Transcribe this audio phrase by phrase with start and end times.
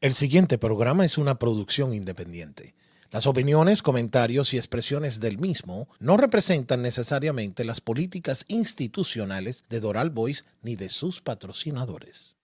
[0.00, 2.76] El siguiente programa es una producción independiente.
[3.10, 10.10] Las opiniones, comentarios y expresiones del mismo no representan necesariamente las políticas institucionales de Doral
[10.10, 12.36] Voice ni de sus patrocinadores.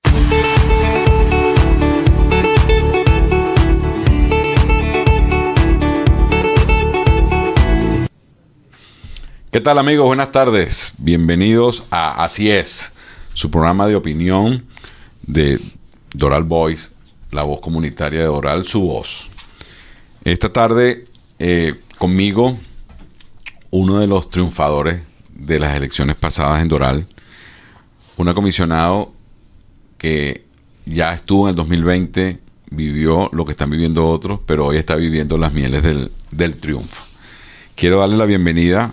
[9.53, 10.07] ¿Qué tal amigos?
[10.07, 10.93] Buenas tardes.
[10.99, 12.91] Bienvenidos a Así es,
[13.35, 14.67] su programa de opinión
[15.23, 15.61] de
[16.15, 16.94] Doral Voice
[17.35, 19.29] la voz comunitaria de Oral, su voz.
[20.25, 21.07] Esta tarde
[21.39, 22.57] eh, conmigo
[23.71, 27.07] uno de los triunfadores de las elecciones pasadas en Doral,
[28.17, 29.13] un comisionado
[29.99, 30.45] que
[30.87, 32.39] ya estuvo en el 2020,
[32.71, 37.05] vivió lo que están viviendo otros, pero hoy está viviendo las mieles del, del triunfo.
[37.75, 38.93] Quiero darle la bienvenida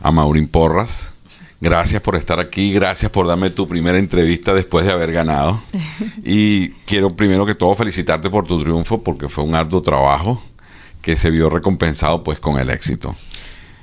[0.00, 1.12] a Maurín Porras,
[1.62, 5.62] Gracias por estar aquí, gracias por darme tu primera entrevista después de haber ganado.
[6.24, 10.42] Y quiero primero que todo felicitarte por tu triunfo porque fue un arduo trabajo
[11.00, 13.14] que se vio recompensado pues con el éxito.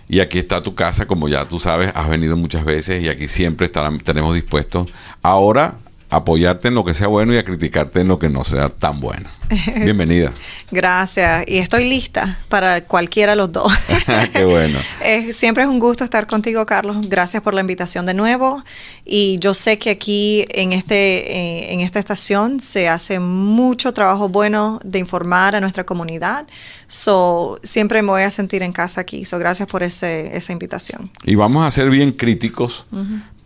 [0.09, 3.29] Y aquí está tu casa, como ya tú sabes, has venido muchas veces y aquí
[3.29, 4.89] siempre estaremos dispuestos
[5.21, 5.77] ahora
[6.09, 8.99] apoyarte en lo que sea bueno y a criticarte en lo que no sea tan
[8.99, 9.29] bueno.
[9.83, 10.31] Bienvenida.
[10.71, 11.43] Gracias.
[11.47, 13.71] Y estoy lista para cualquiera de los dos.
[14.33, 14.79] Qué bueno.
[15.31, 17.07] siempre es un gusto estar contigo, Carlos.
[17.07, 18.63] Gracias por la invitación de nuevo.
[19.05, 24.29] Y yo sé que aquí en, este, eh, en esta estación se hace mucho trabajo
[24.29, 26.47] bueno de informar a nuestra comunidad.
[26.87, 29.25] So, siempre me voy a sentir en casa aquí.
[29.25, 31.11] So, gracias por ese, esa invitación.
[31.23, 32.85] Y vamos a ser bien críticos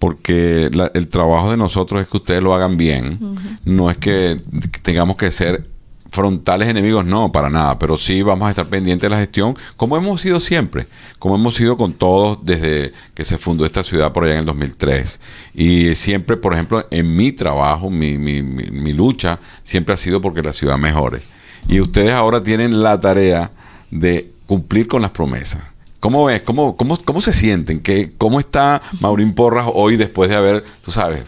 [0.03, 3.37] porque el trabajo de nosotros es que ustedes lo hagan bien.
[3.63, 4.37] No es que
[4.81, 5.69] tengamos que ser
[6.11, 9.95] frontales enemigos, no, para nada, pero sí vamos a estar pendientes de la gestión, como
[9.95, 10.87] hemos sido siempre,
[11.19, 14.45] como hemos sido con todos desde que se fundó esta ciudad por allá en el
[14.45, 15.21] 2003.
[15.53, 20.41] Y siempre, por ejemplo, en mi trabajo, mi, mi, mi lucha, siempre ha sido porque
[20.41, 21.21] la ciudad mejore.
[21.69, 23.51] Y ustedes ahora tienen la tarea
[23.89, 25.72] de cumplir con las promesas.
[26.03, 26.41] ¿Cómo ves?
[26.41, 27.79] ¿Cómo, cómo, cómo se sienten?
[27.79, 31.23] ¿Qué, ¿Cómo está Maurín Porras hoy después de haber, tú sabes,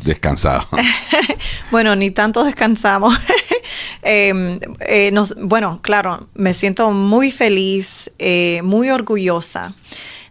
[0.00, 0.68] descansado?
[1.70, 3.14] bueno, ni tanto descansamos.
[4.02, 9.74] Em, eh, bueno, claro, me siento muy feliz, eh, muy orgullosa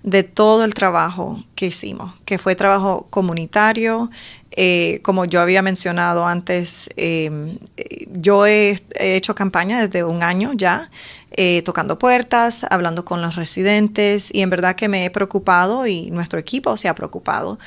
[0.04, 4.10] de todo el trabajo que hicimos, que fue trabajo comunitario.
[4.52, 7.58] Eh, como yo había mencionado antes, em,
[8.08, 10.90] yo he, hecho campaña desde un año ya
[11.38, 16.10] eh, tocando puertas, hablando con los residentes y en verdad que me he preocupado y
[16.10, 17.60] nuestro equipo se ha preocupado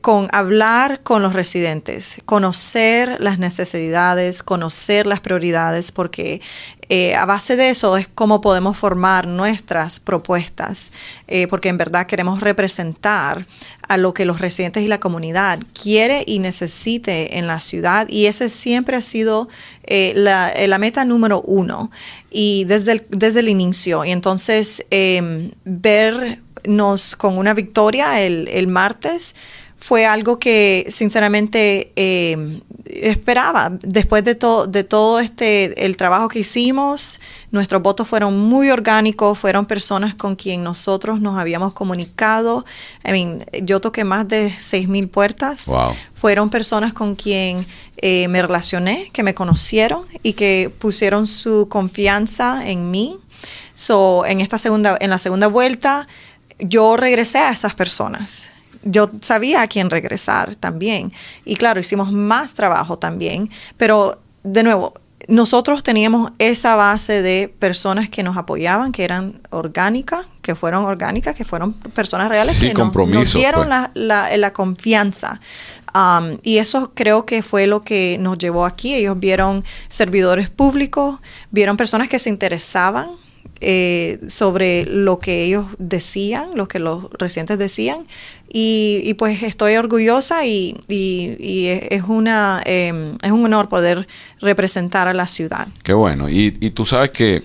[0.00, 6.40] con hablar con los residentes, conocer las necesidades, conocer las prioridades, porque
[6.88, 10.90] eh, a base de eso es cómo podemos formar nuestras propuestas,
[11.28, 13.46] eh, porque en verdad queremos representar
[13.88, 18.26] a lo que los residentes y la comunidad quiere y necesite en la ciudad y
[18.26, 19.48] ese siempre ha sido
[19.84, 21.90] eh, la, meta número uno
[22.30, 24.04] y desde el, desde el inicio.
[24.04, 25.52] Y entonces em,
[26.64, 29.34] vernos con una victoria el, el martes
[29.84, 33.70] fue algo que sinceramente eh, esperaba.
[33.82, 37.20] Después de, todo de todo este, el trabajo que hicimos,
[37.50, 42.64] nuestros votos fueron muy orgánicos, fueron personas con quien nosotros nos habíamos comunicado.
[43.06, 45.66] I mean, yo toqué más de seis mil puertas.
[46.14, 47.66] Fueron personas con quien
[47.98, 53.18] eh, me relacioné, que me conocieron y que pusieron su confianza en mí.
[53.74, 56.08] So, en esta segunda, en la segunda vuelta,
[56.58, 58.50] yo regresé a esas personas
[58.84, 61.12] yo sabía a quién regresar también.
[61.44, 64.94] Y claro, hicimos más trabajo también, pero de nuevo,
[65.26, 71.34] nosotros teníamos esa base de personas que nos apoyaban, que eran orgánicas, que fueron orgánicas,
[71.34, 72.92] que fueron personas reales que nos,
[73.32, 73.90] dieron pues.
[73.94, 75.40] la, la, confianza.
[75.94, 78.94] Um, y eso creo que fue lo que nos llevó aquí.
[78.94, 81.20] Ellos vieron servidores públicos,
[81.50, 83.23] vieron personas que se interesaban
[83.60, 88.06] eh, sobre lo que ellos decían, lo que los residentes decían.
[88.56, 94.06] Y, pues estoy orgullosa y, es, una, em, es un honor poder
[94.40, 95.68] representar a la ciudad.
[95.82, 96.28] Qué bueno.
[96.28, 97.42] Y, tú sabes que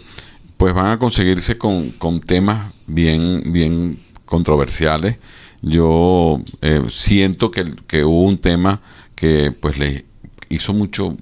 [0.57, 5.17] pues van a conseguirse con, con temas bien, bien controversiales.
[5.61, 8.81] Yo eh, siento que, que hubo un tema
[9.15, 10.08] que pues le
[10.50, 11.16] hizo mucho,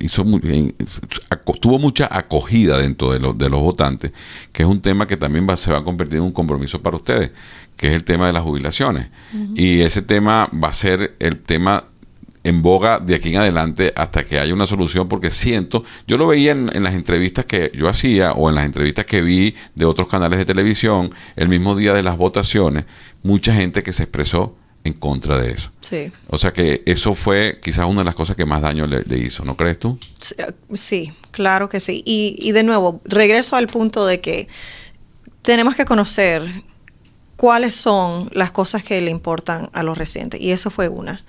[0.00, 0.24] hizo
[1.60, 4.12] tuvo mucha acogida dentro de, los de los votantes,
[4.52, 6.96] que es un tema que también va, se va a convertir en un compromiso para
[6.96, 7.32] ustedes,
[7.76, 9.08] que es el tema de las jubilaciones.
[9.54, 11.84] Y ese tema va a ser el tema
[12.42, 16.26] en boga de aquí en adelante hasta que haya una solución, porque siento, yo lo
[16.26, 19.84] veía en, en, las entrevistas que yo hacía o en las entrevistas que vi de
[19.84, 22.84] otros canales de televisión, el mismo día de las votaciones,
[23.22, 25.70] mucha gente que se expresó en contra de eso.
[25.80, 26.10] Sí.
[26.28, 29.18] O sea que eso fue quizás una de las cosas que más daño le, le
[29.18, 29.98] hizo, ¿no crees tú?
[30.18, 30.34] Sí,
[30.74, 32.02] Sí, claro que sí.
[32.06, 34.48] Y, y de nuevo, regreso al punto de que
[35.42, 36.42] tenemos que conocer
[37.36, 40.40] cuáles son las cosas que le importan a los residentes.
[40.40, 41.24] Y eso fue una.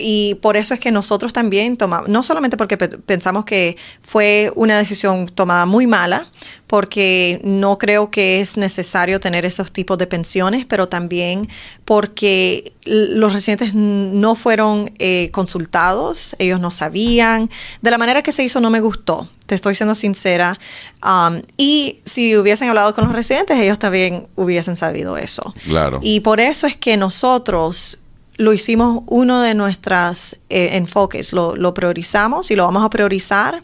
[0.00, 4.50] Y por eso es que nosotros también tomamos, no solamente porque pe- pensamos que fue
[4.56, 6.30] una decisión tomada muy mala,
[6.66, 11.48] porque no creo que es necesario tener esos tipos de pensiones, pero también
[11.84, 17.50] porque los residentes no fueron eh, consultados, ellos no sabían.
[17.82, 20.58] De la manera que se hizo no me gustó, te estoy siendo sincera.
[21.04, 25.52] Um, y si hubiesen hablado con los residentes, ellos también hubiesen sabido eso.
[25.64, 25.98] Claro.
[26.02, 27.98] Y por eso es que nosotros
[28.40, 33.62] lo hicimos uno de nuestros enfoques, lo, lo priorizamos y lo vamos a priorizar.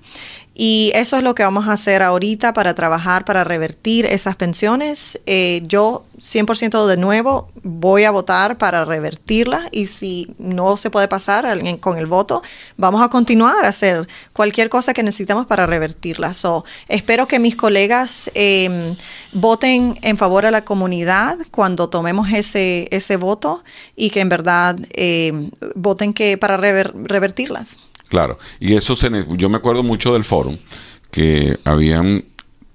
[0.58, 5.20] Y eso es lo que vamos a hacer ahorita para trabajar, para revertir esas pensiones.
[5.26, 11.08] Eh, yo 100% de nuevo voy a votar para revertirlas y si no se puede
[11.08, 12.42] pasar alguien con el voto,
[12.78, 16.38] vamos a continuar a hacer cualquier cosa que necesitamos para revertirlas.
[16.38, 18.96] So, espero que mis colegas eh,
[19.32, 23.62] voten en favor a la comunidad cuando tomemos ese, ese voto
[23.94, 27.78] y que en verdad eh, voten que para rever- revertirlas.
[28.08, 30.56] Claro, y eso se, yo me acuerdo mucho del foro,
[31.10, 32.24] que habían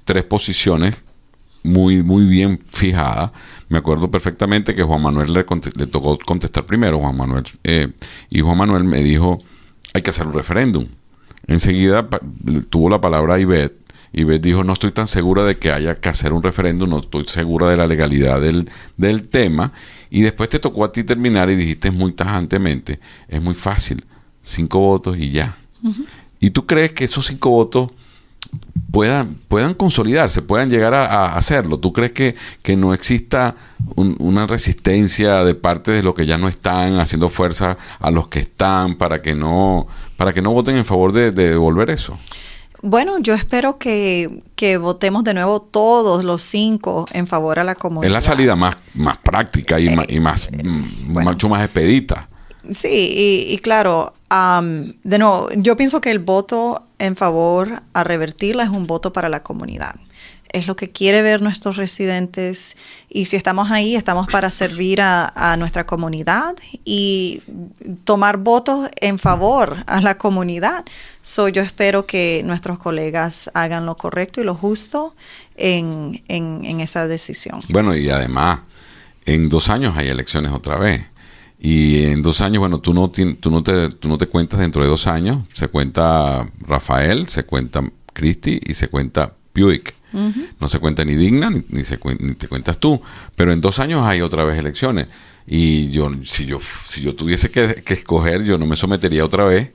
[0.04, 1.06] tres posiciones
[1.64, 3.32] muy, muy bien fijadas.
[3.70, 5.44] Me acuerdo perfectamente que Juan Manuel le,
[5.88, 7.90] tocó contestar primero, Juan Manuel, eh,
[8.30, 9.40] y Juan Manuel me dijo,
[9.94, 10.88] hay que hacer un referéndum.
[11.48, 12.08] Enseguida
[12.70, 13.82] tuvo la palabra Ivette,
[14.14, 17.26] Ivette dijo, no estoy tan segura de que haya que hacer un referéndum, no estoy
[17.26, 19.72] segura de la legalidad del, del tema,
[20.10, 23.00] y después te tocó a ti terminar y dijiste muy tajantemente,
[23.30, 24.06] es muy fácil,
[24.44, 25.58] cinco votos y ya.
[26.40, 27.92] ¿Y tú crees que esos cinco votos
[28.92, 31.80] puedan, puedan consolidarse, puedan llegar a, a hacerlo?
[31.80, 33.56] ¿Tú crees que, que no exista
[33.96, 38.28] un- una resistencia de parte de los que ya no están haciendo fuerza a los
[38.28, 42.18] que están para que no, para que no voten en favor de, de devolver eso?
[42.84, 47.76] Bueno, yo espero que, que votemos de nuevo todos los cinco en favor a la
[47.76, 48.08] comunidad.
[48.08, 51.30] Es la salida más, más práctica y, ma- y más, mm, Eh, bueno.
[51.32, 52.28] mucho más expedita.
[52.72, 52.88] Sí,
[53.48, 58.64] y, y claro, am, de nuevo, yo pienso que el voto en favor a revertirla
[58.64, 59.96] es un voto para la comunidad.
[60.54, 62.76] Es lo que quiere ver nuestros residentes
[63.10, 67.42] y si estamos ahí, estamos para servir a, a nuestra comunidad y
[68.04, 70.84] tomar votos en favor a la comunidad.
[71.22, 75.16] So, yo espero que nuestros colegas hagan lo correcto y lo justo
[75.56, 77.62] en, en, en esa decisión.
[77.70, 78.60] Bueno, y además,
[79.26, 81.11] en dos años hay elecciones otra vez.
[81.64, 84.82] Y en dos años, bueno, tú no, tú no, te, tú no te cuentas dentro
[84.82, 85.44] de dos años.
[85.54, 89.94] Se cuenta Rafael, se cuenta Christy y se cuenta Buick.
[90.60, 93.00] No se cuenta ni Digna ni, ni se ni te cuentas tú.
[93.36, 95.08] Pero en dos años hay otra vez elecciones.
[95.48, 99.72] Y yo, si yo, si yo tuviese que, escoger, yo no me sometería otra vez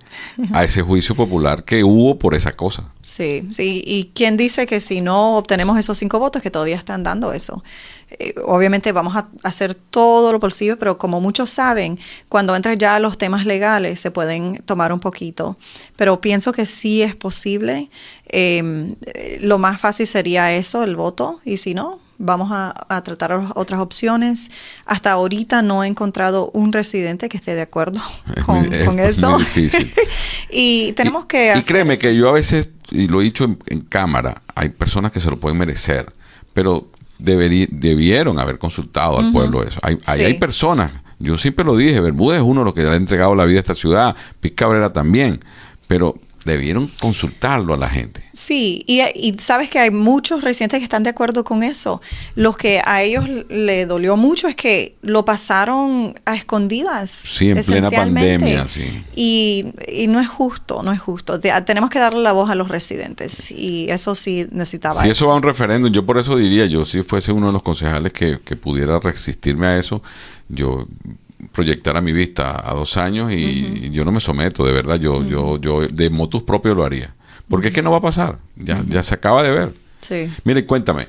[0.53, 2.93] a ese juicio popular que hubo por esa cosa.
[3.03, 3.83] Sí, sí.
[3.85, 7.63] ¿Y quién dice que si no obtenemos esos cinco votos, que todavía están dando eso?
[8.11, 12.95] Eh, obviamente vamos a hacer todo lo posible, pero como muchos saben, cuando entras ya
[12.95, 15.57] a los temas legales se pueden tomar un poquito.
[15.97, 17.91] Pero pienso que sí es posible.
[18.29, 23.03] Eh, eh, lo más fácil sería eso, el voto, y si no, vamos a, a
[23.03, 24.51] tratar otras opciones.
[24.85, 28.01] Hasta ahorita no he encontrado un residente que esté de acuerdo
[28.37, 29.39] Es con, muy- es con muy eso.
[29.39, 29.93] difícil.
[30.51, 31.53] y tenemos Y- que...
[31.59, 32.01] Y créeme eso.
[32.03, 35.31] que yo a veces, y lo he dicho en, en cámara, hay personas que se
[35.31, 36.13] lo pueden merecer,
[36.53, 39.79] pero deberí- debieron haber consultado al pueblo eso.
[39.83, 40.23] Hay, Sí.
[40.25, 43.35] hay personas, yo siempre lo dije, Bermúdez es uno de los que le ha entregado
[43.35, 45.41] la vida a esta ciudad, Piz Cabrera también,
[45.87, 48.23] pero debieron consultarlo a la gente.
[48.33, 52.01] Sí, y, y sabes que hay muchos residentes que están de acuerdo con eso.
[52.35, 57.11] Los que a ellos le dolió mucho es que lo pasaron a escondidas.
[57.11, 59.05] Sí, en plena pandemia, sí.
[59.15, 61.41] Y, y no es justo, no es justo.
[61.41, 65.03] Te- tenemos que darle la voz a los residentes y eso sí necesitaba.
[65.03, 67.53] Si eso va a un referéndum, yo por eso diría, yo si fuese uno de
[67.53, 70.03] los concejales que, que pudiera resistirme a eso,
[70.49, 70.87] yo
[71.53, 75.59] proyectara mi vista a dos años y yo no me someto, de verdad, yo, yo,
[75.61, 77.15] yo de motus propio lo haría.
[77.49, 79.75] Porque es que no va a pasar, ya, ya se acaba de ver.
[80.01, 80.31] Sí.
[80.45, 81.09] Mire, cuéntame,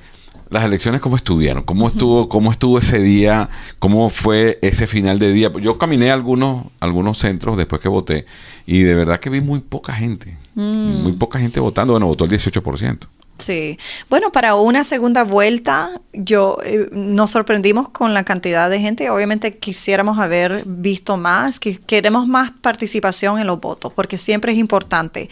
[0.49, 5.31] las elecciones cómo estuvieron, cómo estuvo, cómo estuvo ese día, cómo fue ese final de
[5.31, 5.51] día.
[5.61, 8.25] Yo caminé a algunos, algunos centros después que voté
[8.65, 12.31] y de verdad que vi muy poca gente, muy poca gente votando, bueno, votó el
[12.31, 13.07] 18%.
[13.37, 13.77] Sí.
[14.09, 19.09] Bueno, para una segunda vuelta, yo eh, nos sorprendimos con la cantidad de gente.
[19.09, 24.57] Obviamente quisiéramos haber visto más, que queremos más participación en los votos, porque siempre es
[24.57, 25.29] importante.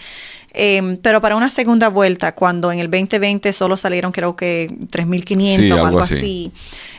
[0.58, 5.78] Em, pero para una segunda vuelta, cuando en el 2020 solo salieron creo que 3.500
[5.78, 6.54] o algo así,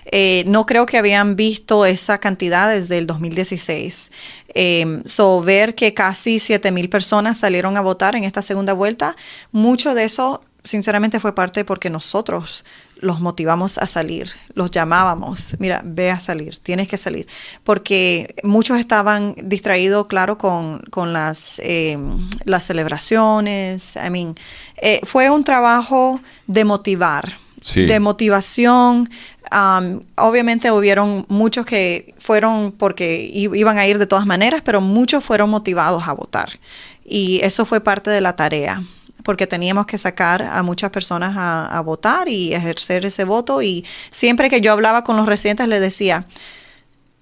[0.05, 4.11] eh, no creo que habían visto esa cantidad desde el 2016.
[4.53, 9.17] Eh, so, ver que casi 7.000 personas salieron a votar en esta segunda vuelta,
[9.53, 12.65] mucho de eso sinceramente fue parte porque nosotros
[12.97, 17.27] los motivamos a salir, los llamábamos, mira, ve a salir, tienes que salir,
[17.63, 24.35] porque muchos estaban distraídos, claro, con, con las, em, las celebraciones, I mean,
[24.79, 27.35] eh, fue un trabajo de motivar,
[27.75, 29.11] de motivación.
[29.51, 35.25] Um, obviamente hubieron muchos que fueron porque iban a ir de todas maneras, pero muchos
[35.25, 36.61] fueron motivados a votar.
[37.05, 38.85] Y eso fue parte de la tarea
[39.27, 43.61] porque teníamos que sacar a muchas personas a, votar y ejercer ese voto.
[43.61, 46.29] Y siempre que yo hablaba con los residentes les decía,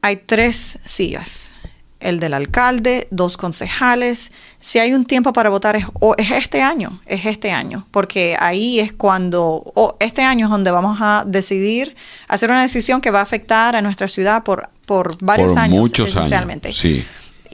[0.02, 1.52] hay tres sillas.
[2.00, 4.32] El del alcalde, dos concejales.
[4.60, 5.86] Si hay un tiempo para votar es,
[6.18, 10.98] es este año, es este año, porque ahí es cuando, este año es donde vamos
[11.00, 11.96] a decidir,
[12.28, 16.10] hacer una decisión que va a afectar a nuestra ciudad por, por varios años, muchos
[16.10, 16.68] esencialmente.
[16.68, 17.06] Años, sí.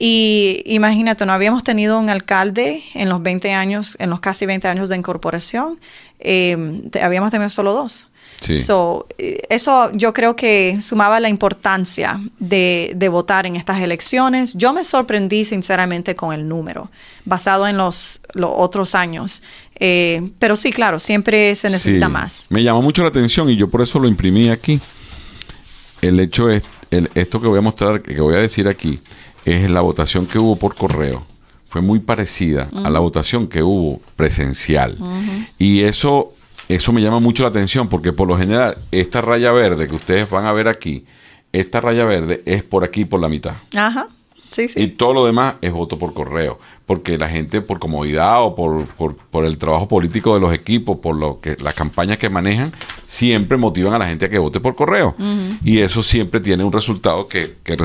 [0.03, 4.67] Y imagínate, no habíamos tenido un alcalde en los 20 años, en los casi 20
[4.67, 5.79] años de incorporación,
[6.19, 6.57] eh,
[7.03, 8.09] habíamos tenido solo dos.
[8.41, 8.55] Sí.
[9.19, 14.55] Eh, eso yo creo que sumaba la importancia de, votar en estas elecciones.
[14.55, 16.91] Yo me sorprendí sinceramente con el número,
[17.27, 19.43] basado en los, los otros años.
[19.79, 22.47] Eh, pero sí, claro, siempre se necesita más.
[22.49, 24.81] Me llamó mucho la atención y yo por eso lo imprimí aquí.
[26.01, 28.99] El hecho es, el, esto que voy a mostrar, que voy a decir aquí,
[29.45, 31.25] es la votación que hubo por correo.
[31.69, 34.99] Fue muy parecida a la votación que hubo presencial.
[35.57, 36.33] Y eso,
[36.69, 40.29] eso me llama mucho la atención porque por lo general esta raya verde que ustedes
[40.29, 41.05] van a ver aquí,
[41.53, 43.55] esta raya verde es por aquí por la mitad.
[43.77, 44.09] Ajá.
[44.77, 48.87] Y todo lo demás es voto por correo, porque la gente por comodidad o por,
[48.87, 52.73] por, el trabajo político de los equipos, por lo que las campañas que manejan,
[53.07, 55.15] siempre motivan a la gente a que vote por correo.
[55.65, 57.77] Y eso siempre tiene un resultado que, que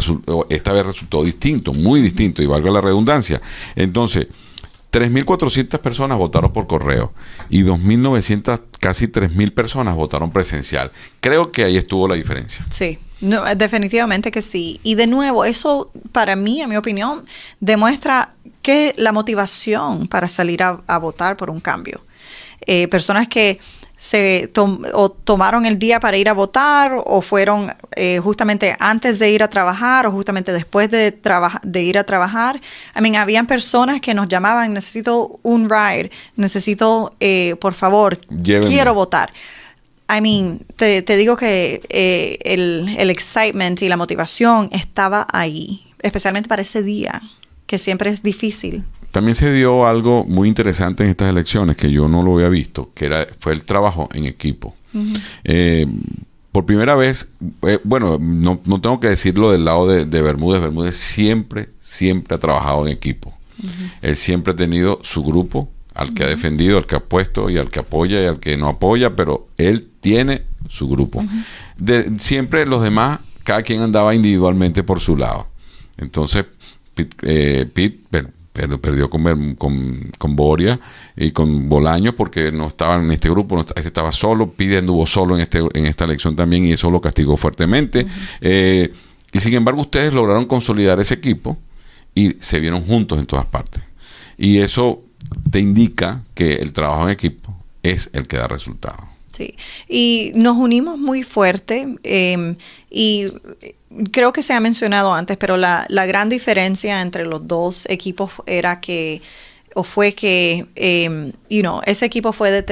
[0.50, 3.42] esta vez resultó distinto, muy distinto, y valga la redundancia.
[3.76, 4.28] Entonces,
[4.92, 7.12] 3.400 personas votaron por correo
[7.50, 10.92] y 2.900, casi 3.000 personas votaron presencial.
[11.20, 12.66] Creo que ahí estuvo la diferencia.
[12.70, 14.80] Sí, no, definitivamente que sí.
[14.84, 17.26] Y de nuevo, eso para mí, en mi opinión,
[17.60, 22.02] demuestra que la motivación para salir a, votar por un cambio.
[22.66, 23.60] Eh, personas que
[23.98, 24.52] se
[24.94, 29.42] o tomaron el día para ir a votar o fueron eh, justamente antes de ir
[29.42, 31.18] a trabajar o justamente después de,
[31.64, 32.60] de ir a trabajar.
[32.96, 38.94] I mean, habían personas que nos llamaban, necesito un ride, necesito, eh, por favor, quiero
[38.94, 39.32] votar.
[40.08, 46.48] I mean, te, digo que eh, el, el, excitement y la motivación estaba ahí, especialmente
[46.48, 47.22] para ese día,
[47.66, 48.84] que siempre es difícil.
[49.12, 52.92] También se dio algo muy interesante en estas elecciones que yo no lo había visto,
[52.94, 54.76] que era fue el trabajo en equipo.
[55.44, 55.88] Eh,
[56.52, 57.28] por primera vez,
[57.64, 60.62] eh, bueno, no, no, tengo que decirlo del lado de, Bermúdez.
[60.62, 63.34] Bermúdez siempre, siempre ha trabajado en equipo.
[64.02, 67.58] Él siempre ha tenido su grupo, al que ha defendido, al que ha puesto y
[67.58, 71.26] al que apoya y al que no apoya, pero él tiene su grupo.
[71.78, 75.48] de, siempre los demás, cada quien andaba individualmente por su lado.
[75.98, 76.46] Entonces,
[76.94, 80.80] Pete, eh, perdió con, con, Boria
[81.18, 85.36] y con Bolaño porque no estaban en este grupo, este estaba solo, Pide anduvo solo
[85.36, 88.06] en, este, en esta elección también y eso lo castigó fuertemente.
[88.42, 88.94] Eh,
[89.34, 91.58] y sin embargo ustedes lograron consolidar ese equipo
[92.14, 93.82] y se vieron juntos en todas partes.
[94.38, 95.02] Y eso
[95.50, 99.15] te indica que el trabajo en equipo es el que da resultado.
[99.36, 99.58] Sí,
[99.90, 102.56] y nos unimos muy fuerte em,
[102.90, 103.26] y
[104.14, 108.80] creo que se ha mencionado antes, pero la, gran diferencia entre los dos equipos era
[108.80, 109.22] que
[109.74, 112.64] o fue que, eh, you know, ese equipo fue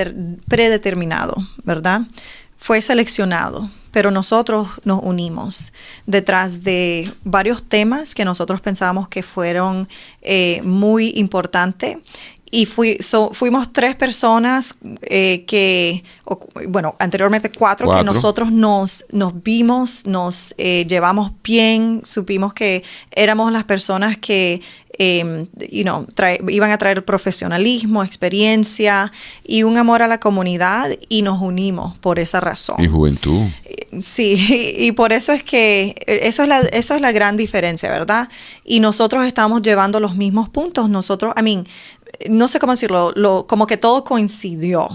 [0.48, 2.04] predeterminado, ¿verdad?
[2.56, 5.74] Fue seleccionado, pero nosotros nos unimos
[6.06, 9.90] detrás de varios temas que nosotros pensábamos que fueron
[10.22, 11.98] eh, muy importantes
[12.54, 13.00] y fui,
[13.32, 16.04] fuimos tres personas eh, que,
[16.68, 23.52] bueno, anteriormente cuatro, que nosotros nos, nos vimos, nos eh, llevamos bien, supimos que éramos
[23.52, 24.62] las personas que
[25.00, 26.06] eh, you know,
[26.48, 29.12] iban a traer profesionalismo, experiencia
[29.44, 32.76] y un amor a la comunidad y nos unimos por esa razón.
[32.80, 33.48] Y juventud.
[34.04, 38.30] Sí, y por eso es que eso es la, eso es la gran diferencia, ¿verdad?
[38.64, 40.90] Y nosotros estamos llevando los mismos puntos.
[40.90, 41.68] Nosotros, I mean,
[42.30, 44.90] no sé cómo decirlo, lo, como que todo coincidió.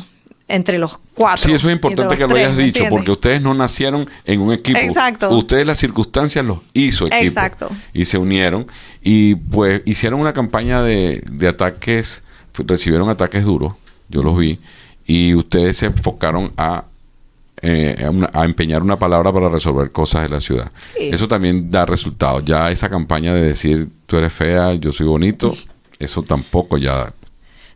[0.50, 1.44] entre los cuatro.
[1.44, 4.78] Sí, eso es importante que lo hayas dicho, porque ustedes no nacieron en un equipo.
[4.78, 5.28] Exacto.
[5.36, 7.22] Ustedes las circunstancias los hizo equipo.
[7.22, 7.68] Exacto.
[7.92, 8.66] Y se unieron
[9.02, 12.22] y pues hicieron una campaña de, de ataques,
[12.54, 13.74] recibieron ataques duros,
[14.08, 14.58] yo los vi,
[15.06, 16.84] y ustedes se enfocaron a
[17.62, 17.96] eh,
[18.32, 20.70] a, empeñar una palabra para resolver cosas de la ciudad.
[20.96, 22.44] Eso también da resultados.
[22.44, 25.56] Ya esa campaña de decir tú eres fea, yo soy bonito,
[25.98, 27.12] eso tampoco ya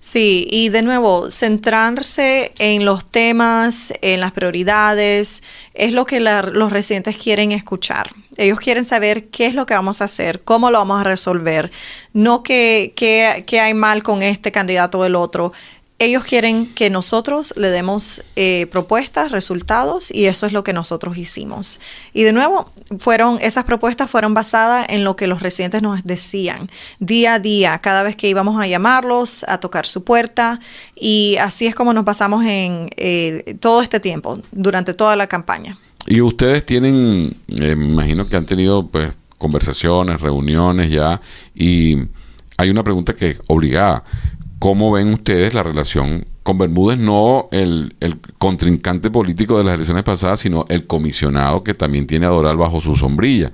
[0.05, 6.73] Sí, y de nuevo, centrarse en los temas, en las prioridades, es lo que los
[6.73, 8.11] residentes quieren escuchar.
[8.37, 11.71] Ellos quieren saber qué es lo que vamos a hacer, cómo lo vamos a resolver,
[12.13, 15.53] no qué, qué hay mal con este candidato o el otro
[16.05, 21.17] ellos quieren que nosotros le demos eh, propuestas, resultados, y eso es lo que nosotros
[21.17, 21.81] hicimos.
[22.13, 26.69] Y de nuevo, fueron, esas propuestas fueron basadas en lo que los residentes nos decían
[26.99, 30.61] día a día, cada vez que íbamos a llamarlos, a tocar su puerta,
[30.97, 35.79] y así es como nos pasamos en eh, todo este tiempo, durante toda la campaña.
[36.07, 41.21] Y ustedes tienen, eh, me imagino que han tenido pues conversaciones, reuniones ya,
[41.55, 41.97] y
[42.57, 44.05] hay una pregunta que obligada
[44.63, 46.97] ¿Cómo ven ustedes la relación con Bermúdez?
[46.97, 47.97] No el,
[48.39, 52.81] contrincante político de las elecciones pasadas, sino el comisionado que también tiene a Doral bajo
[52.81, 53.51] su sombrilla.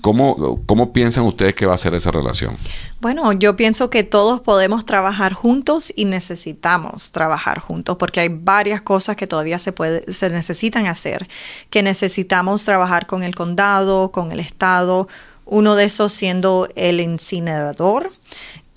[0.00, 2.56] ¿Cómo, ¿Cómo piensan ustedes que va a ser esa relación?
[2.98, 8.80] Bueno, yo pienso que todos podemos trabajar juntos y necesitamos trabajar juntos porque hay varias
[8.80, 11.28] cosas que todavía se, puede, se necesitan hacer,
[11.68, 15.08] que necesitamos trabajar con el condado, con el estado,
[15.44, 18.12] uno de esos siendo el incinerador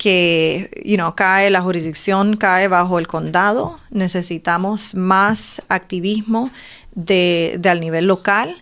[0.02, 3.78] que you know, cae, la jurisdicción cae bajo el condado.
[3.90, 6.50] Necesitamos más activismo
[6.96, 8.60] de, de al nivel local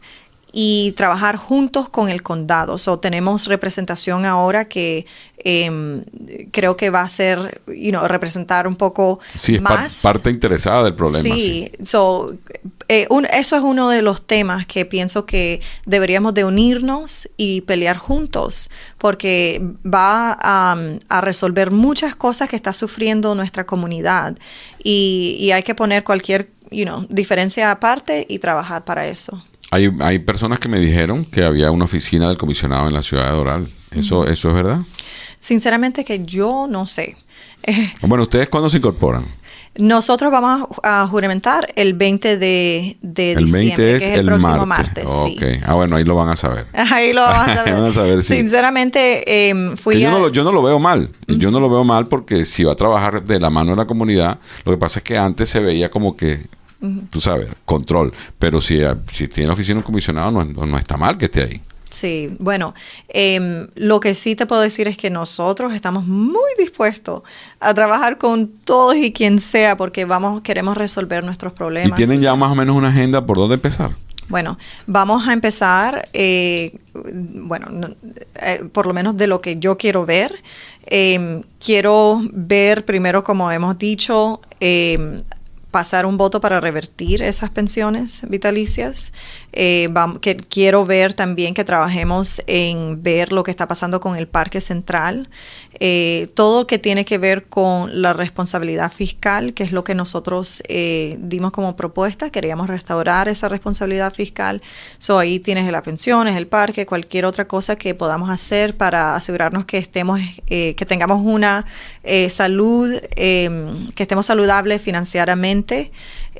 [0.53, 2.79] y trabajar juntos con el condado.
[2.79, 5.07] So, tenemos representación ahora que
[5.39, 6.05] em,
[6.51, 10.01] creo que va a ser, you know, representar un poco sí, es más.
[10.03, 11.23] parte interesada del problema.
[11.23, 12.35] Sí, So,
[12.89, 17.97] eh, eso es uno de los temas que pienso que deberíamos de unirnos y pelear
[17.97, 20.77] juntos, porque va a,
[21.09, 24.37] a resolver muchas cosas que está sufriendo nuestra comunidad
[24.83, 29.45] y, y hay que poner cualquier, you know, diferencia aparte y trabajar para eso.
[29.71, 33.27] Hay, hay personas que me dijeron que había una oficina del comisionado en la ciudad
[33.27, 33.71] de Doral.
[33.93, 34.81] ¿Eso, ¿eso es verdad?
[35.39, 37.17] Sinceramente que yo no sé.
[38.03, 39.27] Bueno, ¿ustedes cuándo se incorporan?
[39.77, 44.27] Nosotros vamos a juramentar el 20 de, de el diciembre, 20 es que es el,
[44.27, 45.07] próximo martes.
[45.65, 46.67] Ah, bueno, ahí lo van a saber.
[46.75, 48.23] Ahí lo van a saber.
[48.23, 51.11] Sinceramente, eh, fui yo, no lo, yo no lo veo mal.
[51.29, 53.87] Yo no lo veo mal porque si va a trabajar de la mano de la
[53.87, 56.49] comunidad, lo que pasa es que antes se veía como que
[57.11, 58.13] tú sabes, control.
[58.39, 61.61] Pero si, eh, si tiene oficina un comisionado, no, no, está mal que esté ahí.
[61.91, 62.73] Sí, bueno,
[63.09, 67.23] em, lo que sí te puedo decir es que nosotros estamos muy dispuestos
[67.59, 71.99] a trabajar con todos y quien sea porque vamos, queremos resolver nuestros problemas.
[71.99, 73.91] ¿Y tienen ya más o menos una agenda por dónde empezar?
[74.31, 77.89] Bueno, vamos a empezar, eh, bueno,
[78.41, 80.41] eh, por lo menos de lo que yo quiero ver.
[80.87, 85.23] Em, quiero ver primero, como hemos dicho, em,
[85.71, 89.13] pasar un voto para revertir esas pensiones vitalicias.
[89.53, 94.29] Eh, que quiero ver también que trabajemos en ver lo que está pasando con el
[94.29, 95.29] Parque Central,
[95.81, 100.63] eh, todo que tiene que ver con la responsabilidad fiscal, que es lo que nosotros
[100.69, 104.63] eh, dimos como propuesta, queríamos restaurar esa responsabilidad fiscal.
[104.99, 109.65] So, ahí tienes las pensiones, el parque, cualquier otra cosa que podamos hacer para asegurarnos
[109.65, 111.65] que estemos, que tengamos una
[112.29, 115.91] salud, em, que estemos saludables financieramente.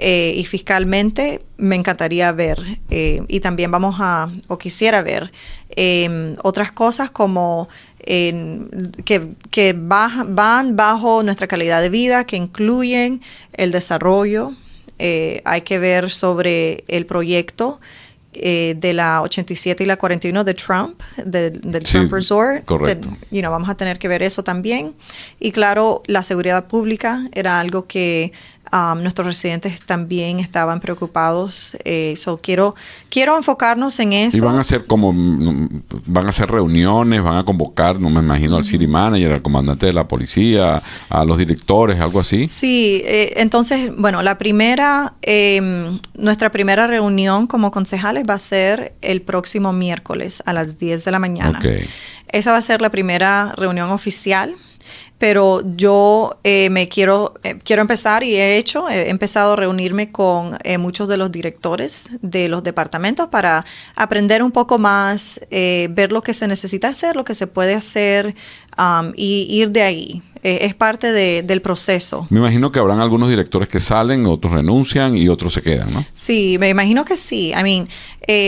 [0.03, 2.59] Eh, y fiscalmente me encantaría ver.
[2.89, 5.31] Eh, y también vamos a, o quisiera ver,
[5.69, 7.69] em, otras cosas como
[8.03, 13.21] que, que van bajo nuestra calidad de vida, que incluyen
[13.53, 14.55] el desarrollo.
[14.99, 17.79] Eh, hay que ver sobre el proyecto.
[18.33, 22.65] de la 87 y la 41 de Trump, del, Trump Resort.
[22.65, 23.09] Correcto.
[23.33, 24.95] vamos a tener que ver eso también.
[25.41, 28.33] Y claro, la seguridad pública era algo que
[28.73, 31.77] Um, nuestros residentes también estaban preocupados.
[31.85, 32.77] Eh, quiero,
[33.09, 34.37] quiero enfocarnos en eso.
[34.37, 38.21] Y van a hacer como, mm, van a hacer reuniones, van a convocar, no me
[38.21, 42.47] imagino, al city manager, al comandante de la policía, a los directores, algo así.
[42.47, 48.95] Sí, eh, entonces, bueno, la primera, em, nuestra primera reunión como concejales va a ser
[49.03, 51.61] el próximo miércoles a las 10 de la mañana.
[52.29, 54.55] Esa va a ser la primera reunión oficial
[55.21, 60.11] pero yo eh, me quiero, eh, quiero empezar y he hecho, he empezado a reunirme
[60.11, 66.11] con eh, muchos de los directores de los departamentos para aprender un poco más, ver
[66.11, 68.35] lo que se necesita hacer, lo que se puede hacer
[68.79, 70.23] um, y ir de ahí.
[70.43, 72.27] Eh, es parte de, del proceso.
[72.31, 76.05] Me imagino que habrán algunos directores que salen, otros renuncian y otros se quedan, ¿no?
[76.13, 77.53] Sí, me imagino que sí.
[77.53, 77.89] I mean,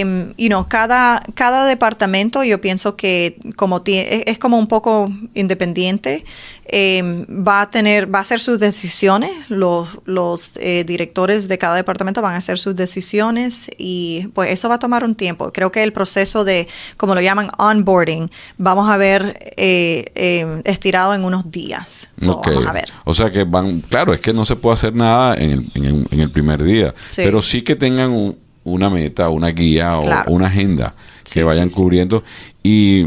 [0.04, 5.10] um, you know, cada, cada departamento yo pienso que como es, es, como un poco
[5.34, 6.24] independiente,
[6.64, 11.76] eh, va a tener, va a hacer sus decisiones, los, los eh, directores de cada
[11.76, 15.52] departamento van a hacer sus decisiones y pues eso va a tomar un tiempo.
[15.52, 21.14] Creo que el proceso de, como lo llaman, onboarding, vamos a ver eh, eh estirado
[21.14, 21.81] en unos días.
[21.86, 22.54] So, okay.
[22.54, 22.84] Vamos a ver.
[23.04, 25.84] O sea que van, claro, es que no se puede hacer nada en el, en
[25.84, 27.22] el, en el primer día, Sí.
[27.24, 31.68] pero sí que tengan un- una meta, una guía o una agenda que Sí, vayan
[31.68, 31.74] sí.
[31.76, 32.22] cubriendo
[32.62, 33.06] y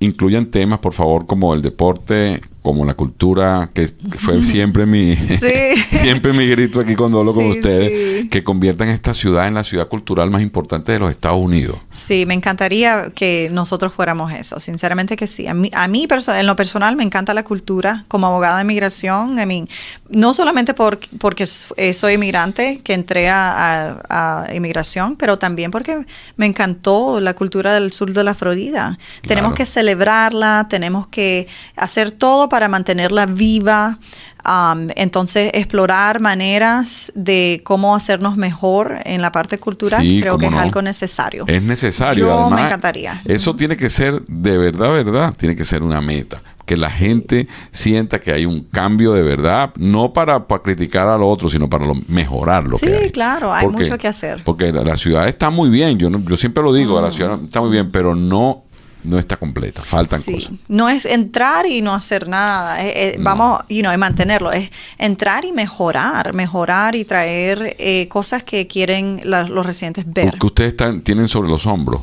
[0.00, 3.86] incluyan temas, por favor, como el deporte, como la cultura, que
[4.18, 5.52] fue siempre mi Sí.
[5.98, 8.28] siempre mi grito aquí cuando hablo con ustedes, sí.
[8.30, 11.76] que conviertan esta ciudad en la ciudad cultural más importante de los Estados Unidos.
[11.90, 15.46] Sí, me encantaría que nosotros fuéramos eso, sinceramente que sí.
[15.46, 19.38] A mí, a mí en lo personal me encanta la cultura como abogada de inmigración,
[19.38, 19.68] I mean,
[20.08, 21.44] no solamente por, porque
[21.76, 27.34] eh, soy inmigrante que entré a, a- a inmigración, pero también porque me encantó la
[27.34, 28.98] cultura del sur de la Florida.
[29.28, 31.46] Tenemos que celebrarla, tenemos que
[31.76, 33.98] hacer todo para mantenerla viva.
[34.46, 40.46] Um, entonces, explorar maneras de cómo hacernos mejor en la parte cultural, Sí, creo que
[40.46, 41.44] es algo necesario.
[41.46, 42.26] Es necesario.
[42.26, 43.22] Yo además, me encantaría.
[43.24, 45.34] Eso tiene que ser de verdad, verdad.
[45.34, 46.42] Tiene que ser una meta.
[46.66, 51.22] Que la gente sienta que hay un cambio de verdad, no para, para criticar al
[51.22, 53.10] otro, sino para lo- mejorar lo Sí, que hay.
[53.10, 54.42] claro, hay mucho que hacer.
[54.44, 57.38] Porque la, la ciudad está muy bien, yo, no- yo siempre lo digo, la ciudad
[57.44, 58.63] está muy bien, pero no,
[59.04, 60.52] no está completa, faltan Sí, cosas.
[60.68, 63.24] no es entrar y no hacer nada, eh, eh, No.
[63.24, 68.66] vamos, you know, y mantenerlo, es entrar y mejorar, mejorar y traer eh, cosas que
[68.66, 70.30] quieren la- los residentes ver.
[70.30, 72.02] Porque ustedes están, tienen sobre los hombros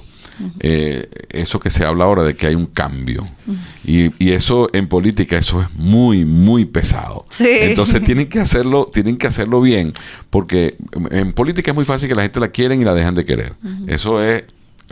[0.60, 3.28] eh, eso que se habla ahora de que hay un cambio.
[3.84, 7.26] y, y eso en política, eso es muy, muy pesado.
[7.30, 7.46] Sí.
[7.48, 9.94] Entonces tienen que hacerlo, tienen que hacerlo bien,
[10.32, 10.78] porque
[11.12, 13.54] en política es muy fácil que la gente la quieren y la dejan de querer.
[13.86, 14.46] Eso es,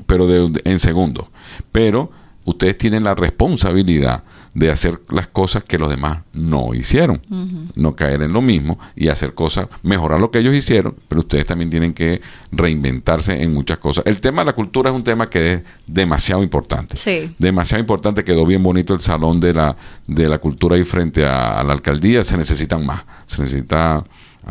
[0.05, 1.27] pero de, en segundos.
[1.71, 2.11] Pero
[2.45, 7.21] ustedes tienen la responsabilidad de hacer las cosas que los demás no hicieron.
[7.75, 11.45] No caer en lo mismo y hacer cosas, mejorar lo que ellos hicieron, pero ustedes
[11.45, 14.03] también tienen que reinventarse en muchas cosas.
[14.07, 16.97] El tema de la cultura es un tema que es demasiado importante.
[16.97, 17.33] Sí.
[17.37, 19.75] Demasiado importante, quedó bien bonito el salón de la,
[20.07, 24.03] de la cultura ahí frente a, a la alcaldía, se necesitan más, se necesita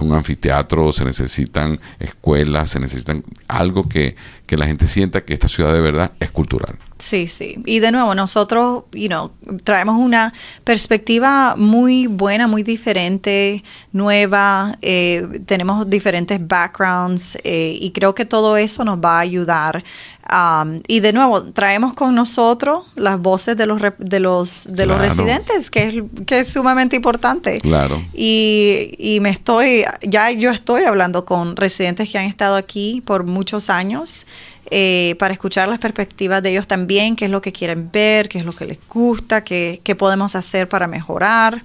[0.02, 5.48] un anfiteatro, se necesitan escuelas, se necesitan algo que, que la gente sienta que esta
[5.48, 6.78] ciudad de verdad es cultural.
[6.98, 7.62] Sí, sí.
[7.64, 9.30] Y de nuevo, nosotros, you know,
[9.62, 10.32] traemos una
[10.64, 18.56] perspectiva muy buena, muy diferente, nueva, eh, tenemos diferentes backgrounds eh, y creo que todo
[18.56, 19.84] eso nos va a ayudar.
[20.30, 24.96] Um, y de nuevo, traemos con nosotros las voces de los, de los, de los
[24.98, 24.98] Claro.
[24.98, 25.94] residentes, que es,
[26.26, 27.60] que es sumamente importante.
[27.62, 28.02] Claro.
[28.12, 33.24] Y, y me estoy, ya yo estoy hablando con residentes que han estado aquí por
[33.24, 34.26] muchos años
[34.70, 38.36] eh, para escuchar las perspectivas de ellos también, qué es lo que quieren ver, qué
[38.36, 41.64] es lo que les gusta, qué, qué podemos hacer para mejorar.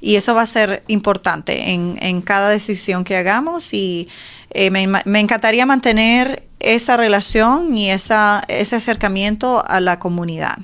[0.00, 4.08] Y eso va a ser importante en, en cada decisión que hagamos y
[4.50, 10.58] eh, me, me encantaría mantener esa relación y esa, ese acercamiento a la comunidad.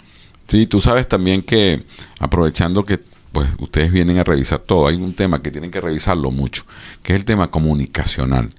[0.49, 1.85] Sí, tú sabes también que
[2.19, 3.01] aprovechando que
[3.33, 6.65] pues ustedes vienen a revisar todo, hay un tema que tienen que revisarlo mucho,
[7.03, 8.51] que es el tema comunicacional.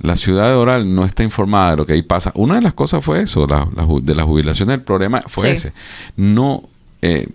[0.00, 2.32] La ciudad de Oral no está informada de lo que ahí pasa.
[2.34, 4.70] Una de las cosas fue eso, la, la ju- de la jubilación.
[4.70, 5.56] El problema fue Sí.
[5.56, 5.72] ese.
[6.16, 6.62] No,
[7.02, 7.28] eh,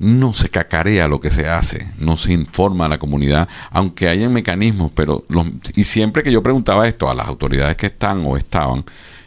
[0.00, 4.32] no se cacarea lo que se hace, no se informa a la comunidad, aunque hayan
[4.32, 8.38] mecanismos, pero los, y siempre que yo preguntaba esto a las autoridades que están o
[8.38, 8.84] estaban,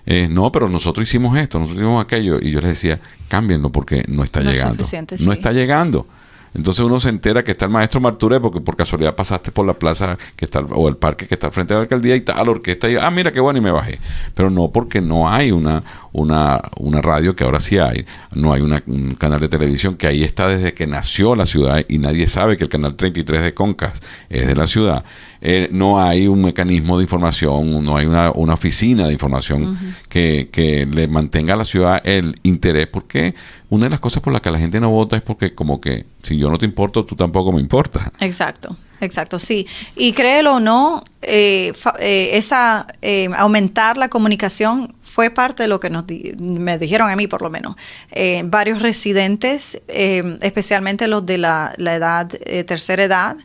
[0.08, 4.04] eh, no, pero nosotros hicimos esto, nosotros hicimos aquello, y yo les decía, cámbienlo porque
[4.08, 4.84] no está No llegando.
[4.84, 5.30] no sí.
[5.32, 6.08] está llegando.
[6.54, 9.74] Entonces uno se entera que está el maestro Marture porque por casualidad pasaste por la
[9.74, 12.44] plaza que está o el parque que está al frente de la alcaldía y está
[12.44, 14.00] la orquesta y ah mira qué bueno y me bajé.
[14.36, 18.62] Pero no porque no hay una una una radio que ahora sí hay, no hay
[18.62, 22.28] una- un canal de televisión que ahí está desde que nació la ciudad y nadie
[22.28, 23.94] sabe que el canal 33 de Concas
[24.30, 25.04] es de la ciudad.
[25.46, 29.78] Eh, no hay un mecanismo de información, no hay una, una oficina de información
[30.08, 33.36] que, que le mantenga a la ciudad el interés, porque
[33.70, 36.06] una de las cosas por las que la gente no vota es porque como que
[36.22, 38.10] si yo no te importo, tú tampoco me importas.
[38.22, 39.68] Exacto, exacto, sí.
[39.98, 45.68] Y créelo o no, eh, fa- eh, esa eh, aumentar la comunicación fue parte de
[45.68, 47.76] lo que nos di- me dijeron a mí por lo menos.
[48.12, 53.36] Eh, varios residentes, eh, especialmente los de la, la edad, eh, tercera edad,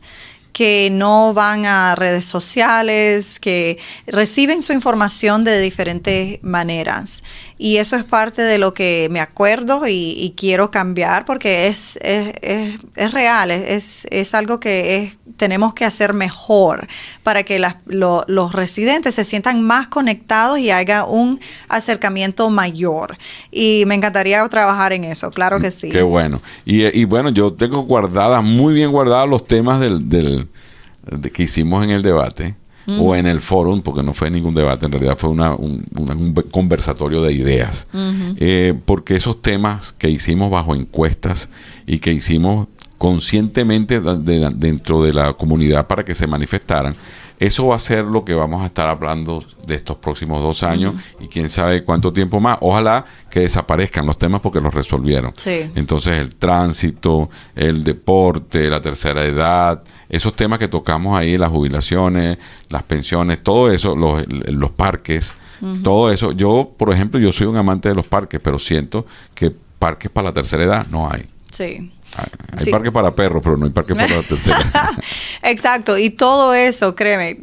[0.59, 7.23] que no van a redes sociales, que reciben su información de diferentes maneras.
[7.59, 13.13] Y eso es parte de lo que me acuerdo y, quiero cambiar porque es, es,
[13.13, 16.89] real, es, es, algo que tenemos que hacer mejor
[17.23, 23.17] para que los residentes se sientan más conectados y haya un acercamiento mayor.
[23.51, 25.89] Y me encantaría trabajar en eso, claro que sí.
[25.91, 26.41] Qué bueno.
[26.65, 30.48] Y, y bueno, yo tengo guardadas, muy bien guardados los temas del, del
[31.33, 32.57] que hicimos en el debate
[32.99, 35.85] o en el foro, porque no fue ningún debate, en realidad fue una, un,
[36.51, 37.87] conversatorio de ideas.
[38.39, 41.51] Eh, porque esos temas que hicimos bajo encuestas
[41.87, 46.97] y que hicimos conscientemente dentro de la comunidad para que se manifestaran,
[47.39, 50.95] eso va a ser lo que vamos a estar hablando de estos próximos dos años
[51.21, 52.59] y quién sabe cuánto tiempo más.
[52.61, 55.33] Ojalá que desaparezcan los temas porque los resolvieron.
[55.47, 62.39] Entonces el tránsito, el deporte, la tercera edad, esos temas que tocamos ahí, las jubilaciones,
[62.69, 65.35] las pensiones, todo eso, los, los parques,
[65.85, 66.33] todo eso.
[66.33, 70.29] Yo, por ejemplo, yo soy un amante de los parques, pero siento que parques para
[70.29, 71.27] la tercera edad no hay.
[71.51, 71.93] Sí.
[72.59, 74.61] Hay parque para perros, pero no hay parque para la tercera.
[75.43, 77.39] Exacto, y todo eso, créeme,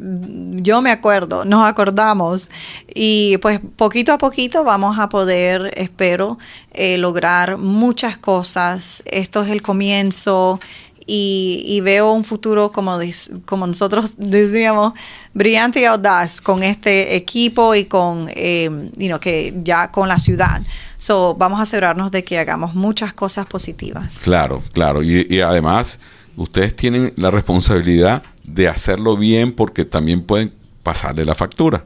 [0.62, 2.50] yo me acuerdo, nos acordamos
[2.94, 6.38] y pues poquito a poquito vamos a poder, espero,
[6.72, 9.02] eh, lograr muchas cosas.
[9.06, 10.60] Esto es el comienzo.
[11.08, 12.98] Y, veo un futuro, como,
[13.44, 14.92] como nosotros decíamos,
[15.34, 20.62] brillante y audaz con este equipo y con, eh, que ya con la ciudad.
[20.98, 24.20] So, vamos a asegurarnos de que hagamos muchas cosas positivas.
[24.24, 25.02] Claro, claro.
[25.02, 25.98] Y, además,
[26.36, 31.84] ustedes tienen la responsabilidad de hacerlo bien porque también pueden pasarle la factura.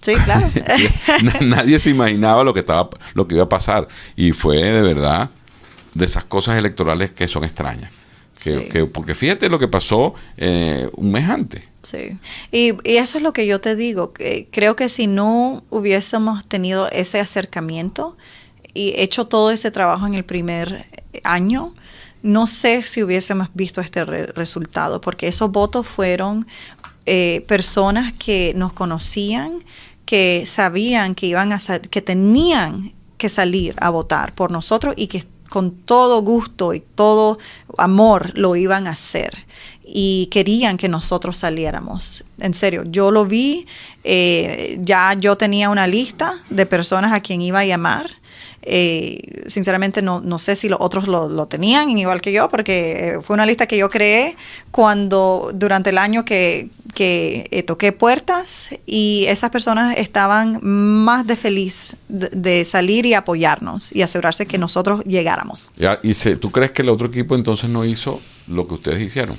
[0.00, 0.50] Sí, claro.
[1.40, 5.30] Nadie se imaginaba lo que estaba, lo que iba a pasar y fue de verdad
[5.94, 7.90] de esas cosas electorales que son extrañas.
[8.42, 11.62] Que, porque fíjate lo que pasó eh, un mes antes.
[11.82, 12.18] Sí,
[12.52, 16.88] y, eso es lo que yo te digo, que creo que si no hubiésemos tenido
[16.90, 18.16] ese acercamiento
[18.74, 20.86] y hecho todo ese trabajo en el primer
[21.24, 21.74] año,
[22.22, 26.46] no sé si hubiésemos visto este resultado, porque esos votos fueron
[27.06, 29.64] eh, personas que nos conocían,
[30.04, 31.58] que sabían que iban a
[31.90, 37.38] que tenían que salir a votar por nosotros y que con todo gusto y todo
[37.76, 39.44] amor lo iban a hacer
[39.84, 42.24] y querían que nosotros saliéramos.
[42.38, 43.66] En serio, yo lo vi,
[44.04, 48.19] eh, ya yo tenía una lista de personas a quien iba a llamar.
[48.62, 53.18] Eh, sinceramente no, no, sé si los otros lo, tenían igual que yo, porque eh,
[53.22, 54.36] fue una lista que yo creé
[54.70, 61.96] cuando durante el año que, que toqué puertas y esas personas estaban más de feliz
[62.08, 65.72] de, salir y apoyarnos y asegurarse que nosotros llegáramos.
[66.02, 69.38] ¿Y tú crees que el otro equipo entonces no hizo lo que ustedes hicieron?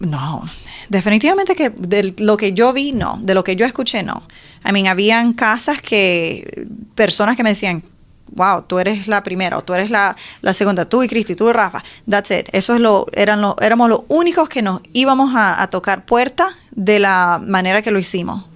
[0.00, 0.48] No,
[0.88, 3.18] definitivamente que de lo que yo vi, no.
[3.22, 4.22] De lo que yo escuché, no.
[4.64, 7.82] I mean, habían casas que, personas que me decían,
[8.32, 10.16] wow, tú eres la primera o tú eres la,
[10.52, 12.48] segunda, tú y Cristi, tú y Rafa, that's it.
[12.52, 16.98] Eso es lo, eran lo, éramos los únicos que nos íbamos a, tocar puertas de
[16.98, 18.46] la manera que lo hicimos.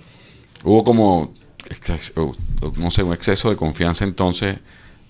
[0.64, 1.32] Hubo como,
[2.76, 4.58] no sé, un exceso de confianza entonces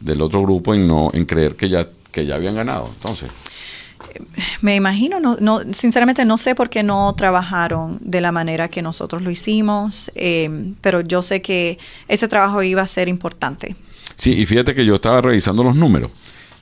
[0.01, 3.31] del otro grupo en no, en creer que ya, que ya habían ganado, entonces
[4.61, 8.83] me imagino, no, no, sinceramente no sé por qué no trabajaron de la manera que
[8.83, 13.77] nosotros lo hicimos, eh, pero yo sé que ese trabajo iba a ser importante.
[14.23, 16.09] Sí, y fíjate que yo estaba revisando los números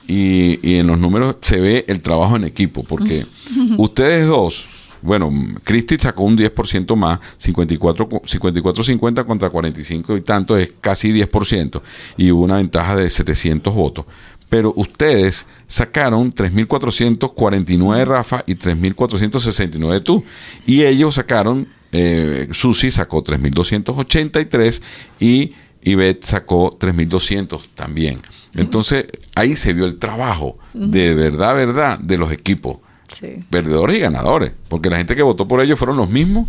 [0.07, 3.27] y, y en los números se ve el trabajo en equipo, porque
[3.77, 4.65] ustedes dos,
[5.03, 5.31] bueno,
[5.63, 11.83] Cristi sacó un 10% más, 54-50 contra 45 y tanto, es casi 10%,
[12.17, 14.05] y hubo una ventaja de 700 votos
[14.49, 20.25] pero ustedes sacaron 3.449 Rafa y 3.469 tú.
[20.65, 24.81] Y ellos sacaron, eh, Susi sacó 3.283
[25.21, 28.21] y Ivette sacó 3.200 también.
[28.53, 32.77] Entonces ahí se vio el trabajo de verdad, verdad, de los equipos.
[33.49, 34.51] Perdedores y ganadores.
[34.67, 36.47] Porque la gente que votó por ellos fueron los mismos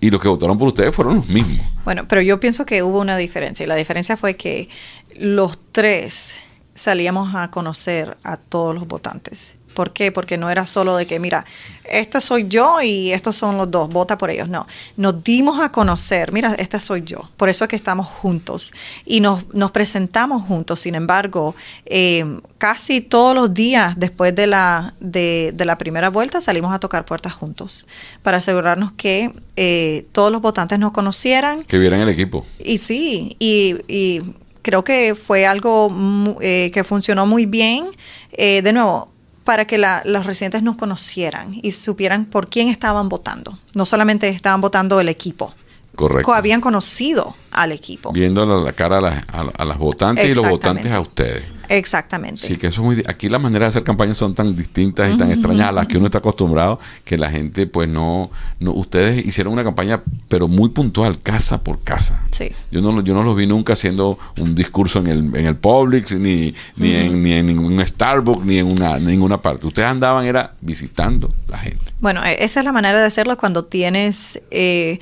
[0.00, 1.66] y los que votaron por ustedes fueron los mismos.
[1.84, 3.64] Bueno, pero yo pienso que hubo una diferencia.
[3.64, 4.68] Y la diferencia fue que
[5.16, 6.36] los tres
[6.74, 9.56] salíamos a conocer a todos los votantes.
[9.78, 10.10] ¿Por qué?
[10.10, 11.44] Porque no era solo de que, mira,
[11.84, 14.48] este soy yo y estos son los dos, vota por ellos.
[14.48, 17.30] No, nos dimos a conocer, mira, este soy yo.
[17.36, 18.72] Por eso es que estamos juntos
[19.06, 20.80] y nos, nos presentamos juntos.
[20.80, 21.54] Sin embargo,
[21.86, 27.04] eh, casi todos los días después de la, de, la primera vuelta salimos a tocar
[27.04, 27.86] puertas juntos
[28.24, 31.62] para asegurarnos que eh, todos los votantes nos conocieran.
[31.62, 32.44] Que vieran el equipo.
[32.58, 34.22] Y sí, y, y
[34.62, 37.86] creo que fue algo eh, que funcionó muy bien.
[38.32, 39.10] Eh, de nuevo,
[39.48, 43.58] para que los residentes nos conocieran y supieran por quién estaban votando.
[43.72, 45.54] No solamente estaban votando el equipo.
[45.94, 46.34] Correcto.
[46.34, 48.12] Habían conocido al equipo.
[48.12, 51.44] Viendo la, cara a las, votantes y los votantes a ustedes.
[51.68, 52.46] Exactamente.
[52.46, 53.04] Sí, que eso es muy...
[53.06, 55.96] Aquí las maneras de hacer campañas son tan distintas y tan extrañas a las que
[55.96, 58.72] uno está acostumbrado que la gente pues no, no...
[58.72, 62.24] Ustedes hicieron una campaña pero muy puntual, casa por casa.
[62.30, 62.50] Sí.
[62.70, 66.12] Yo no, yo no los vi nunca haciendo un discurso en el, en el Publix,
[66.12, 69.66] ni, ni, en, ni en ningún Starbucks, ni en una, ninguna parte.
[69.66, 71.84] Ustedes andaban era visitando la gente.
[72.00, 74.40] Bueno, e, esa es la manera de hacerlo cuando tienes...
[74.50, 75.00] Eh,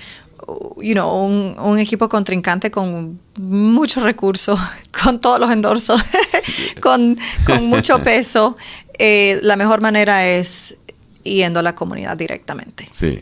[0.80, 4.58] you know, un, equipo contrincante con muchos recursos,
[5.02, 6.00] con todos los endorsos,
[6.80, 7.18] con,
[7.62, 8.56] mucho peso,
[8.98, 10.78] eh, la mejor manera es
[11.22, 12.88] yendo a la comunidad directamente.
[12.92, 13.20] Sí.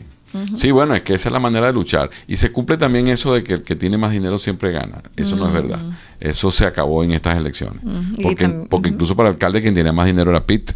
[0.55, 2.09] Sí, bueno, es que esa es la manera de luchar.
[2.27, 5.01] Y se cumple también eso de que el que tiene más dinero siempre gana.
[5.15, 5.79] Eso no es verdad.
[6.19, 7.81] Eso se acabó en estas elecciones.
[8.21, 10.71] Porque, porque incluso para el alcalde quien tenía más dinero era Pitt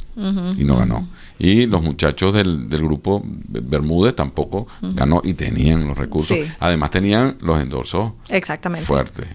[0.57, 1.07] y no ganó.
[1.41, 6.37] Y los muchachos del, del grupo Bermúdez tampoco ganó y tenían los recursos.
[6.59, 8.85] Además tenían los endorsos Exactamente.
[8.85, 9.27] fuertes.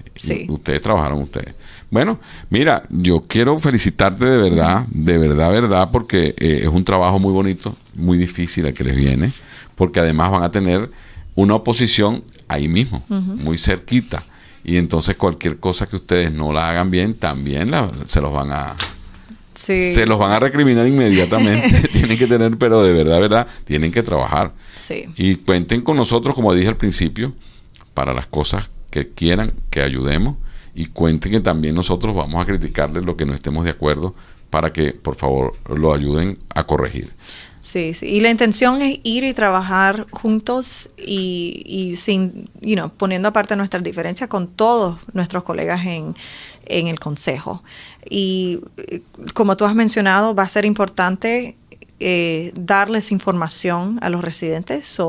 [0.48, 1.54] Ustedes trabajaron ustedes.
[1.90, 2.18] Bueno,
[2.50, 7.32] mira, yo quiero felicitarte de verdad, de verdad, verdad, porque eh, es un trabajo muy
[7.32, 9.30] bonito, muy difícil el que les viene,
[9.74, 10.90] porque además van a tener
[11.34, 14.24] una oposición ahí mismo, muy cerquita.
[14.64, 17.70] Y entonces cualquier cosa que ustedes no la hagan bien, también
[18.06, 18.76] se los van a,
[19.54, 21.88] se los van a recriminar inmediatamente.
[21.92, 24.52] tienen que tener, pero de verdad, verdad, tienen que trabajar.
[25.16, 27.34] Y cuenten con nosotros, como dije al principio,
[27.92, 30.37] para las cosas que quieran que ayudemos.
[30.74, 34.14] Y cuenten que también nosotros vamos a criticarles lo que no estemos de acuerdo
[34.50, 37.12] para que, por favor, lo ayuden a corregir.
[37.64, 38.05] Sí, sí.
[38.07, 43.57] Y la intención es ir y trabajar juntos y, y sin, you know, poniendo aparte
[43.57, 46.14] nuestras diferencias con todos nuestros colegas en,
[46.66, 47.62] en el Consejo.
[48.09, 48.61] Y
[49.33, 51.57] como tú has mencionado, va a ser importante
[52.00, 55.00] eh, darles información a los residentes.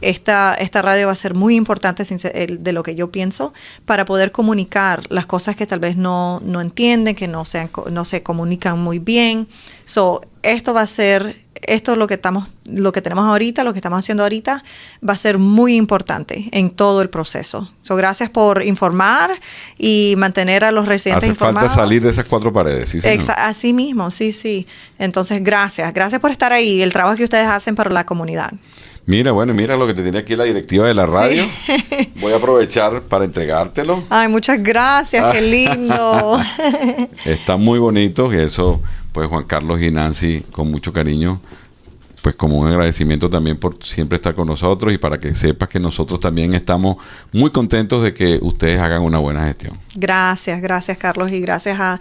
[0.00, 3.52] esta, esta radio va a ser muy importante de lo que yo pienso
[3.84, 8.06] para poder comunicar las cosas que tal vez no, no entienden, que no, sean, no
[8.06, 9.48] se comunican muy bien.
[9.84, 13.72] So, esto va a ser esto es lo que estamos, lo que tenemos ahorita, lo
[13.72, 14.64] que estamos haciendo ahorita,
[15.06, 17.70] va a ser muy importante en todo el proceso.
[17.82, 19.40] So, gracias por informar
[19.78, 21.70] y mantener a los residentes Hace informados.
[21.70, 23.00] falta salir de esas cuatro paredes, sí,
[23.36, 24.66] Así mismo, sí, sí.
[24.98, 25.92] Entonces, gracias.
[25.92, 28.52] Gracias por estar ahí, el trabajo que ustedes hacen para la comunidad.
[29.06, 31.44] Mira, bueno, mira lo que te tiene aquí la directiva de la radio.
[32.20, 34.04] Voy a aprovechar para entregártelo.
[34.10, 36.38] Ay, muchas gracias, qué lindo.
[37.24, 38.80] Está muy bonito, y eso
[39.12, 41.40] pues Juan Carlos y Nancy con mucho cariño
[42.20, 45.80] pues como un agradecimiento también por siempre estar con nosotros y para que sepas que
[45.80, 46.96] nosotros también estamos
[47.32, 49.78] muy contentos de que ustedes hagan una buena gestión.
[49.94, 51.98] Gracias, gracias Carlos y gracias a,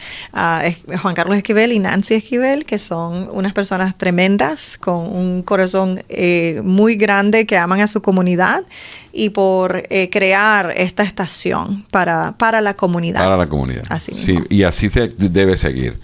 [1.02, 6.62] Juan Carlos Esquivel y Nancy Esquivel, que son unas personas tremendas con un corazón eh,
[6.64, 8.64] muy grande que aman a su comunidad
[9.12, 13.20] y por eh, crear esta estación para, para la comunidad.
[13.20, 13.84] Para la comunidad.
[13.90, 16.00] Así sí, y así se debe seguir.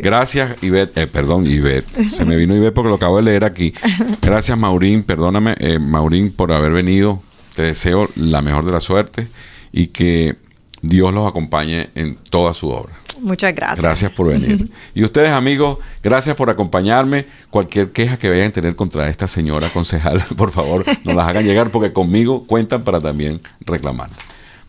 [0.00, 3.74] Gracias, Ivette, eh, perdón, Ivette, se me vino Ivette porque lo acabo de leer aquí.
[4.22, 7.22] Gracias, Maurín, perdóname, eh, Maurín, por haber venido.
[7.54, 9.26] Te deseo la mejor de la suerte
[9.72, 10.36] y que
[10.82, 12.92] Dios los acompañe en toda su obra.
[13.20, 13.82] Muchas gracias.
[13.82, 14.70] Gracias por venir.
[14.94, 17.26] y ustedes, amigos, gracias por acompañarme.
[17.50, 21.44] Cualquier queja que vayan a tener contra esta señora concejal, por favor, nos las hagan
[21.44, 24.10] llegar porque conmigo cuentan para también reclamar.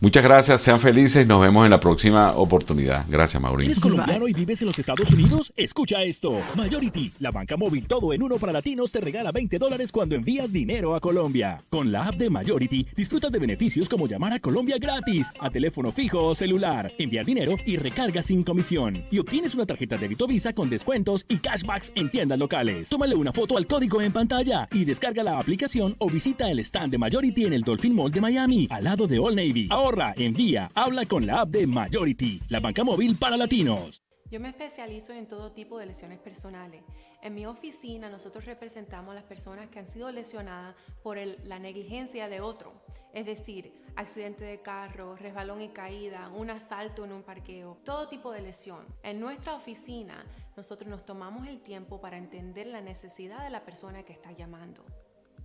[0.02, 3.06] Muchas gracias, sean felices nos vemos en la próxima oportunidad.
[3.08, 3.70] Gracias, Mauricio.
[3.70, 5.52] ¿Eres colombiano y vives en los Estados Unidos?
[5.54, 6.40] Escucha esto.
[6.56, 10.52] Majority, la banca móvil todo en uno para latinos, te regala 20 dólares cuando envías
[10.52, 11.62] dinero a Colombia.
[11.70, 15.92] Con la app de Majority, disfrutas de beneficios como llamar a Colombia gratis, a teléfono
[15.92, 19.04] fijo o celular, enviar dinero y recarga sin comisión.
[19.12, 22.88] Y obtienes una tarjeta de débito Visa con descuentos y cashbacks en tiendas locales.
[22.88, 26.90] Tómale una foto al código en pantalla y descarga la aplicación o visita el stand
[26.90, 29.68] de Majority en el Dolphin Mall de Miami, al lado de Old Navy.
[29.70, 34.02] Ahora envía, habla con la app de Majority, la banca móvil para latinos.
[34.30, 36.82] Yo me especializo en todo tipo de lesiones personales.
[37.20, 42.30] En mi oficina nosotros representamos a las personas que han sido lesionadas por la negligencia
[42.30, 42.72] de otro,
[43.12, 48.32] es decir, accidente de carro, resbalón y caída, un asalto en un parqueo, todo tipo
[48.32, 48.86] de lesión.
[49.02, 50.24] En nuestra oficina
[50.56, 54.82] nosotros nos tomamos el tiempo para entender la necesidad de la persona que está llamando.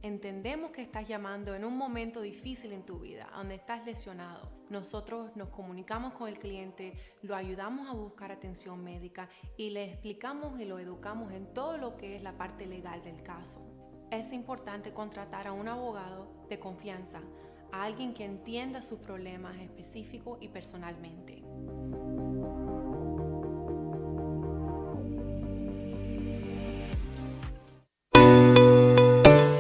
[0.04, 4.52] Entendemos que estás llamando en un momento difícil en tu vida, donde estás lesionado.
[4.70, 6.94] Nosotros nos comunicamos con el cliente,
[7.24, 9.28] lo ayudamos a buscar atención médica
[9.58, 13.24] y le explicamos y lo educamos en todo lo que es la parte legal del
[13.24, 13.66] caso.
[14.12, 17.22] Es importante contratar a un abogado de confianza,
[17.72, 21.44] a alguien que entienda sus problemas específicos y personalmente.